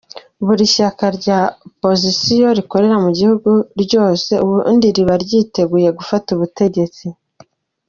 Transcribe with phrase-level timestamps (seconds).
[0.45, 3.49] Buli shyaka rya oppozisiyo likorera mu gihugu
[3.83, 7.05] ryose ubundi riba ryitegura gufata ubutegetsi.